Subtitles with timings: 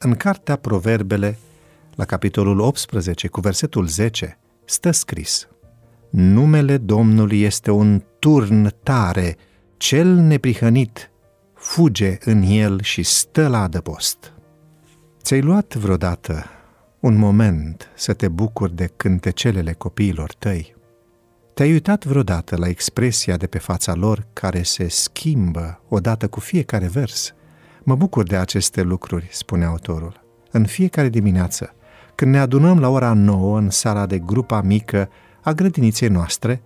[0.00, 1.38] În cartea Proverbele,
[1.94, 5.48] la capitolul 18, cu versetul 10, stă scris
[6.10, 9.36] Numele Domnului este un turn tare,
[9.76, 11.10] cel neprihănit
[11.54, 14.32] fuge în el și stă la adăpost.
[15.22, 16.44] Ți-ai luat vreodată
[17.00, 20.74] un moment să te bucuri de cântecelele copiilor tăi?
[21.54, 26.86] Te-ai uitat vreodată la expresia de pe fața lor care se schimbă odată cu fiecare
[26.86, 27.34] vers?
[27.88, 30.20] Mă bucur de aceste lucruri, spune autorul.
[30.50, 31.74] În fiecare dimineață,
[32.14, 35.08] când ne adunăm la ora 9 în sala de grupa mică
[35.40, 36.62] a grădiniței noastre,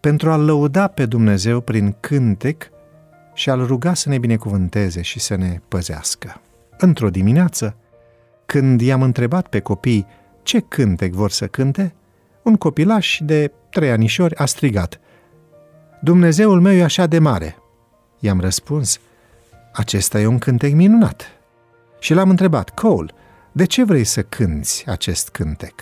[0.00, 2.70] pentru a-L lăuda pe Dumnezeu prin cântec
[3.34, 6.40] și a-L ruga să ne binecuvânteze și să ne păzească.
[6.78, 7.76] Într-o dimineață,
[8.46, 10.06] când i-am întrebat pe copii
[10.42, 11.94] ce cântec vor să cânte,
[12.42, 15.00] un copilaș de trei anișori a strigat
[16.00, 17.56] Dumnezeul meu e așa de mare.
[18.18, 19.00] I-am răspuns,
[19.78, 21.26] acesta e un cântec minunat.
[21.98, 23.12] Și l-am întrebat, Cole,
[23.52, 25.74] de ce vrei să cânți acest cântec?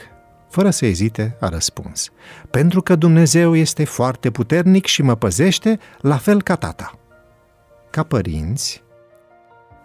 [0.51, 2.11] Fără să ezite, a răspuns,
[2.51, 6.99] pentru că Dumnezeu este foarte puternic și mă păzește la fel ca tata.
[7.91, 8.83] Ca părinți,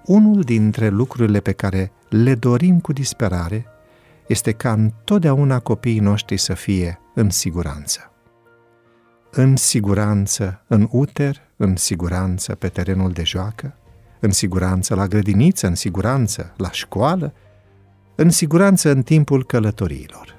[0.06, 3.66] unul dintre lucrurile pe care le dorim cu disperare
[4.28, 8.12] este ca întotdeauna copiii noștri să fie în siguranță.
[9.32, 13.76] În siguranță în uter, în siguranță pe terenul de joacă,
[14.22, 17.34] în siguranță la grădiniță, în siguranță la școală,
[18.16, 20.36] în siguranță în timpul călătoriilor.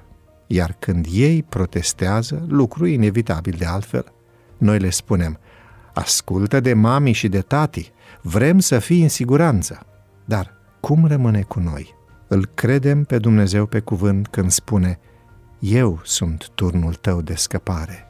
[0.47, 4.13] Iar când ei protestează, lucru inevitabil de altfel,
[4.57, 5.39] noi le spunem,
[5.93, 9.85] ascultă de mami și de tati, vrem să fii în siguranță.
[10.25, 11.95] Dar cum rămâne cu noi?
[12.27, 14.99] Îl credem pe Dumnezeu pe cuvânt când spune,
[15.59, 18.05] eu sunt turnul tău de scăpare.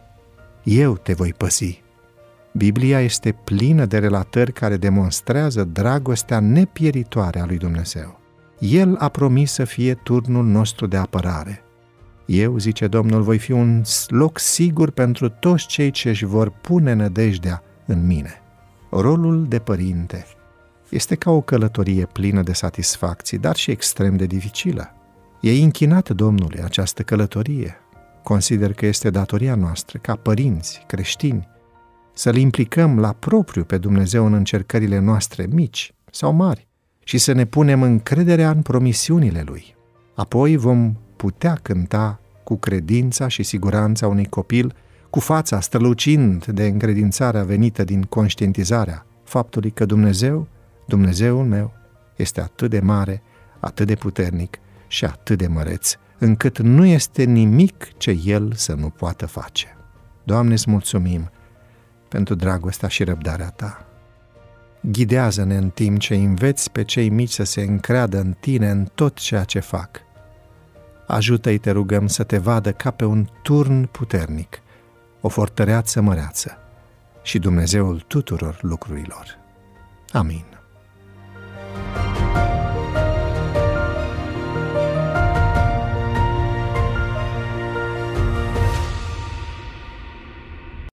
[0.64, 1.83] Eu te voi păzi.
[2.56, 8.20] Biblia este plină de relatări care demonstrează dragostea nepieritoare a lui Dumnezeu.
[8.60, 11.64] El a promis să fie turnul nostru de apărare.
[12.26, 16.94] Eu, zice Domnul, voi fi un loc sigur pentru toți cei ce își vor pune
[16.94, 18.42] nădejdea în mine.
[18.90, 20.26] Rolul de părinte
[20.90, 24.94] este ca o călătorie plină de satisfacții, dar și extrem de dificilă.
[25.42, 27.76] E închinată Domnului această călătorie.
[28.24, 31.48] Consider că este datoria noastră, ca părinți creștini,
[32.14, 36.68] să-L implicăm la propriu pe Dumnezeu în încercările noastre mici sau mari
[37.04, 39.76] și să ne punem încrederea în promisiunile Lui.
[40.16, 44.74] Apoi vom putea cânta cu credința și siguranța unui copil,
[45.10, 50.48] cu fața strălucind de încredințarea venită din conștientizarea faptului că Dumnezeu,
[50.88, 51.74] Dumnezeul meu,
[52.16, 53.22] este atât de mare,
[53.60, 58.90] atât de puternic și atât de măreț, încât nu este nimic ce El să nu
[58.90, 59.78] poată face.
[60.24, 61.30] Doamne, îți mulțumim
[62.14, 63.86] pentru dragostea și răbdarea Ta.
[64.82, 69.16] Ghidează-ne în timp ce înveți pe cei mici să se încreadă în Tine în tot
[69.16, 69.90] ceea ce fac.
[71.08, 74.62] Ajută-i, te rugăm, să te vadă ca pe un turn puternic,
[75.22, 76.58] o fortăreață măreață
[77.24, 79.38] și Dumnezeul tuturor lucrurilor.
[80.12, 80.46] Amin.